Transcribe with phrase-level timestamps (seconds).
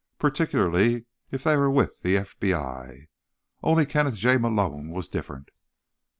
[0.17, 3.05] Particularly if they were with the FBI.
[3.61, 4.39] Only Kenneth J.
[4.39, 5.49] Malone was different.